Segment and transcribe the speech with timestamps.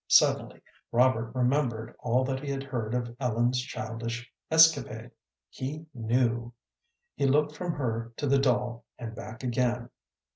[0.07, 5.11] Suddenly Robert remembered all that he had heard of Ellen's childish escapade.
[5.47, 6.53] He knew.
[7.13, 9.91] He looked from her to the doll, and back again.